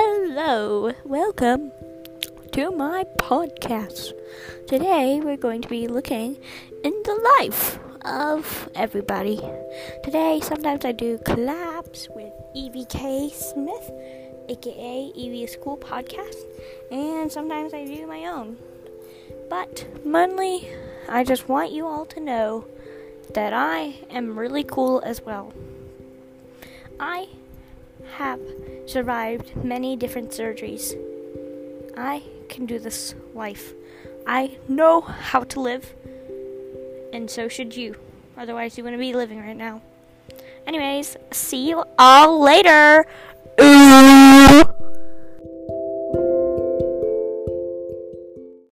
Hello, 0.00 0.92
welcome 1.02 1.72
to 2.52 2.70
my 2.70 3.02
podcast. 3.18 4.12
Today 4.68 5.18
we're 5.18 5.36
going 5.36 5.60
to 5.62 5.68
be 5.68 5.88
looking 5.88 6.38
in 6.84 6.92
the 7.02 7.36
life 7.40 7.80
of 8.04 8.68
everybody. 8.76 9.40
Today, 10.04 10.38
sometimes 10.40 10.84
I 10.84 10.92
do 10.92 11.18
collabs 11.18 12.06
with 12.14 12.32
EVK 12.54 13.32
Smith, 13.32 13.90
aka 14.48 15.12
EV 15.18 15.50
School 15.50 15.76
Podcast, 15.76 16.44
and 16.92 17.32
sometimes 17.32 17.74
I 17.74 17.84
do 17.84 18.06
my 18.06 18.24
own. 18.26 18.56
But 19.50 19.84
mainly, 20.04 20.68
I 21.08 21.24
just 21.24 21.48
want 21.48 21.72
you 21.72 21.88
all 21.88 22.06
to 22.06 22.20
know 22.20 22.68
that 23.34 23.52
I 23.52 23.96
am 24.10 24.38
really 24.38 24.62
cool 24.62 25.02
as 25.04 25.22
well. 25.22 25.52
I 27.00 27.26
have 28.16 28.40
survived 28.86 29.54
many 29.56 29.96
different 29.96 30.30
surgeries. 30.30 30.94
I 31.96 32.22
can 32.48 32.66
do 32.66 32.78
this 32.78 33.14
life. 33.34 33.72
I 34.26 34.58
know 34.68 35.00
how 35.00 35.44
to 35.44 35.60
live, 35.60 35.94
and 37.12 37.30
so 37.30 37.48
should 37.48 37.76
you. 37.76 37.96
Otherwise, 38.36 38.78
you 38.78 38.84
wouldn't 38.84 39.00
be 39.00 39.14
living 39.14 39.40
right 39.40 39.56
now. 39.56 39.82
Anyways, 40.66 41.16
see 41.32 41.68
you 41.68 41.84
all 41.98 42.40
later. 42.40 43.06